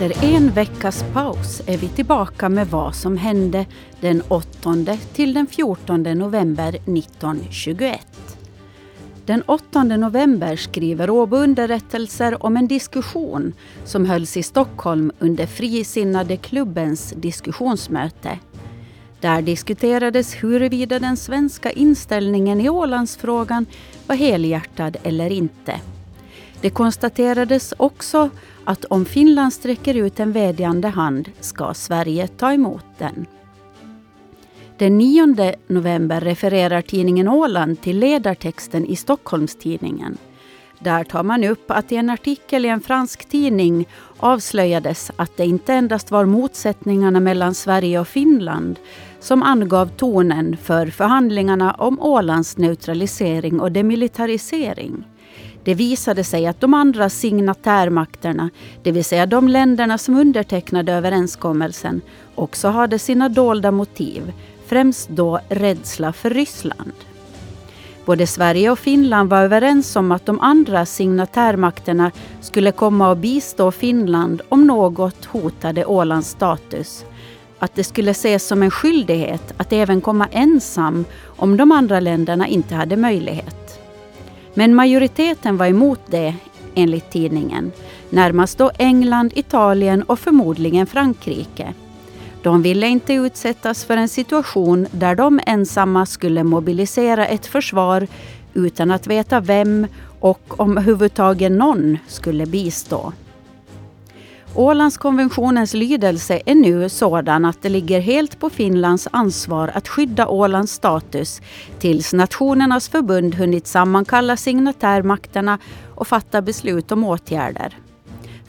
[0.00, 3.66] Efter en veckas paus är vi tillbaka med vad som hände
[4.00, 8.06] den 8 till den 14 november 1921.
[9.26, 13.52] Den 8 november skriver Åbo underrättelser om en diskussion
[13.84, 18.38] som hölls i Stockholm under Frisinnade klubbens diskussionsmöte.
[19.20, 23.66] Där diskuterades huruvida den svenska inställningen i Ålandsfrågan
[24.06, 25.80] var helhjärtad eller inte.
[26.60, 28.30] Det konstaterades också
[28.64, 33.26] att om Finland sträcker ut en vädjande hand ska Sverige ta emot den.
[34.78, 40.18] Den 9 november refererar tidningen Åland till ledartexten i Stockholms-Tidningen.
[40.78, 45.46] Där tar man upp att i en artikel i en fransk tidning avslöjades att det
[45.46, 48.78] inte endast var motsättningarna mellan Sverige och Finland
[49.20, 55.04] som angav tonen för förhandlingarna om Ålands neutralisering och demilitarisering.
[55.64, 58.50] Det visade sig att de andra signatärmakterna,
[58.82, 62.00] det vill säga de länderna som undertecknade överenskommelsen,
[62.34, 64.32] också hade sina dolda motiv,
[64.66, 66.92] främst då rädsla för Ryssland.
[68.04, 73.70] Både Sverige och Finland var överens om att de andra signatärmakterna skulle komma och bistå
[73.70, 77.04] Finland om något hotade Ålands status.
[77.58, 82.46] Att det skulle ses som en skyldighet att även komma ensam om de andra länderna
[82.46, 83.87] inte hade möjlighet.
[84.58, 86.34] Men majoriteten var emot det,
[86.74, 87.72] enligt tidningen.
[88.10, 91.74] Närmast då England, Italien och förmodligen Frankrike.
[92.42, 98.06] De ville inte utsättas för en situation där de ensamma skulle mobilisera ett försvar
[98.54, 99.86] utan att veta vem
[100.20, 103.12] och om överhuvudtaget någon skulle bistå.
[104.54, 110.72] Ålandskonventionens lydelse är nu sådan att det ligger helt på Finlands ansvar att skydda Ålands
[110.72, 111.40] status
[111.78, 115.58] tills Nationernas förbund hunnit sammankalla signatärmakterna
[115.94, 117.76] och fatta beslut om åtgärder.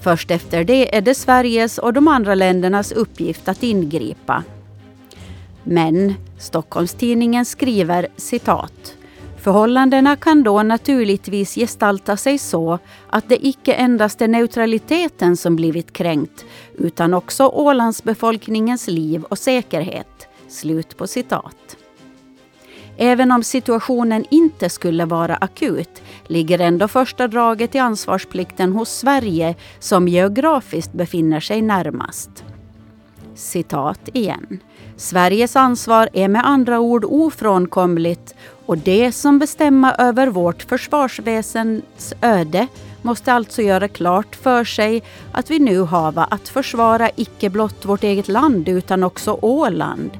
[0.00, 4.44] Först efter det är det Sveriges och de andra ländernas uppgift att ingripa.
[5.64, 8.97] Men Stockholms-Tidningen skriver citat
[9.48, 12.78] Förhållandena kan då naturligtvis gestalta sig så
[13.10, 16.44] att det icke endast är neutraliteten som blivit kränkt
[16.78, 20.28] utan också Ålandsbefolkningens liv och säkerhet.
[20.48, 21.76] Slut på citat.
[22.96, 29.54] Även om situationen inte skulle vara akut ligger ändå första draget i ansvarsplikten hos Sverige
[29.78, 32.44] som geografiskt befinner sig närmast.
[33.34, 34.60] Citat igen.
[34.98, 38.34] Sveriges ansvar är med andra ord ofrånkomligt
[38.66, 42.66] och det som bestämmer över vårt försvarsväsens öde
[43.02, 48.04] måste alltså göra klart för sig att vi nu hava att försvara icke blott vårt
[48.04, 50.10] eget land utan också Åland.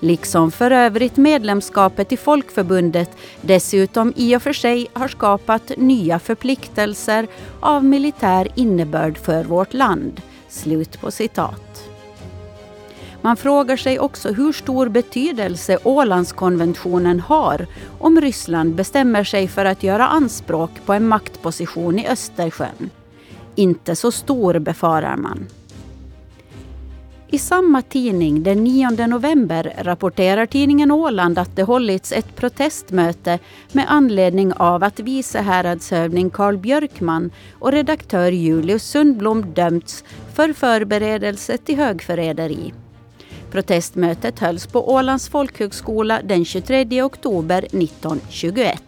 [0.00, 3.10] Liksom för övrigt medlemskapet i Folkförbundet
[3.40, 7.26] dessutom i och för sig har skapat nya förpliktelser
[7.60, 10.20] av militär innebörd för vårt land.
[10.48, 11.67] Slut på citat.
[13.22, 17.66] Man frågar sig också hur stor betydelse Ålandskonventionen har
[17.98, 22.90] om Ryssland bestämmer sig för att göra anspråk på en maktposition i Östersjön.
[23.54, 25.46] Inte så stor befarar man.
[27.30, 33.38] I samma tidning den 9 november rapporterar tidningen Åland att det hållits ett protestmöte
[33.72, 40.04] med anledning av att vice häradshövding Carl Björkman och redaktör Julius Sundblom dömts
[40.34, 42.72] för förberedelse till högförräderi.
[43.50, 48.82] Protestmötet hölls på Ålands folkhögskola den 23 oktober 1921.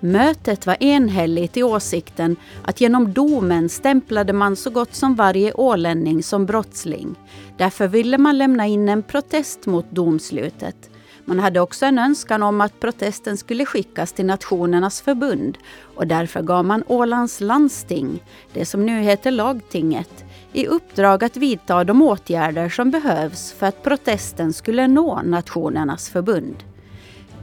[0.00, 6.22] Mötet var enhälligt i åsikten att genom domen stämplade man så gott som varje ålänning
[6.22, 7.14] som brottsling.
[7.56, 10.90] Därför ville man lämna in en protest mot domslutet.
[11.24, 15.58] Man hade också en önskan om att protesten skulle skickas till Nationernas förbund
[15.96, 18.22] och därför gav man Ålands landsting,
[18.52, 20.24] det som nu heter lagtinget,
[20.56, 26.64] i uppdrag att vidta de åtgärder som behövs för att protesten skulle nå Nationernas förbund.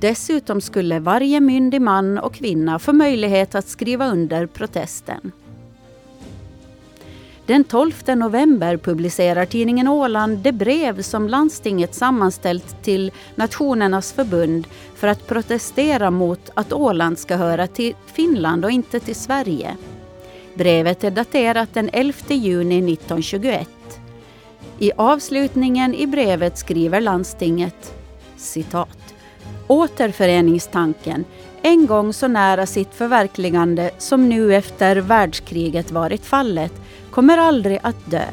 [0.00, 5.32] Dessutom skulle varje myndig man och kvinna få möjlighet att skriva under protesten.
[7.46, 15.08] Den 12 november publicerar tidningen Åland det brev som landstinget sammanställt till Nationernas förbund för
[15.08, 19.76] att protestera mot att Åland ska höra till Finland och inte till Sverige.
[20.58, 23.68] Brevet är daterat den 11 juni 1921.
[24.78, 27.94] I avslutningen i brevet skriver landstinget
[28.36, 29.14] citat.
[29.66, 31.24] Återföreningstanken,
[31.62, 36.72] en gång så nära sitt förverkligande som nu efter världskriget varit fallet,
[37.10, 38.26] kommer aldrig att dö.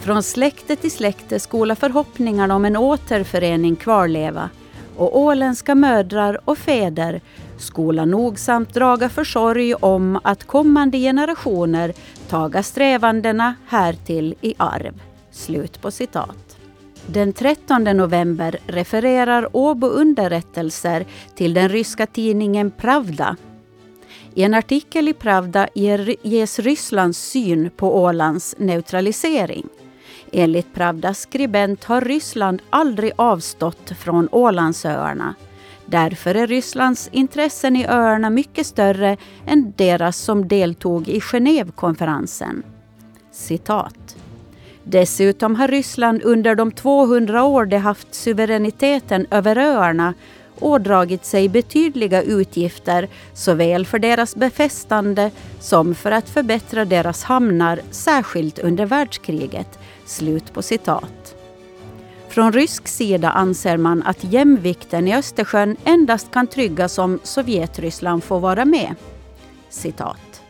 [0.00, 4.50] Från släkte till släkte skola förhoppningarna om en återförening kvarleva
[4.96, 7.20] och åländska mödrar och fäder
[7.58, 11.92] skola nogsamt draga försorg om att kommande generationer
[12.28, 15.00] taga strävandena härtill i arv.
[15.30, 16.56] Slut på citat.
[17.06, 23.36] Den 13 november refererar Åbo underrättelser till den ryska tidningen Pravda.
[24.34, 25.68] I en artikel i Pravda
[26.22, 29.66] ges Rysslands syn på Ålands neutralisering.
[30.34, 35.34] Enligt Pravdas skribent har Ryssland aldrig avstått från Ålandsöarna.
[35.86, 42.62] Därför är Rysslands intressen i öarna mycket större än deras som deltog i Genèvekonferensen.
[43.32, 44.16] Citat.
[44.84, 50.14] Dessutom har Ryssland under de 200 år det haft suveräniteten över öarna
[50.64, 55.30] ådragit sig betydliga utgifter såväl för deras befästande
[55.60, 59.78] som för att förbättra deras hamnar, särskilt under världskriget.
[60.06, 61.34] Slut på citat.
[62.28, 68.40] Från rysk sida anser man att jämvikten i Östersjön endast kan tryggas om Sovjetryssland får
[68.40, 68.94] vara med.
[69.70, 70.42] Citat.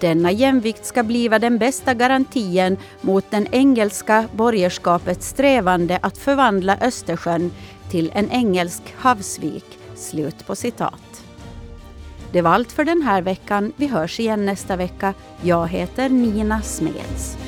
[0.00, 7.50] Denna jämvikt ska bliva den bästa garantien mot den engelska borgerskapets strävande att förvandla Östersjön
[7.90, 9.78] till en engelsk havsvik.
[9.96, 11.24] Slut på citat.
[12.32, 13.72] Det var allt för den här veckan.
[13.76, 15.14] Vi hörs igen nästa vecka.
[15.42, 17.43] Jag heter Nina Smeds.